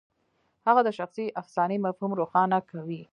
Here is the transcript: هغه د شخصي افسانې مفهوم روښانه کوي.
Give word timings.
هغه 0.67 0.81
د 0.87 0.89
شخصي 0.99 1.25
افسانې 1.41 1.77
مفهوم 1.85 2.11
روښانه 2.19 2.57
کوي. 2.71 3.01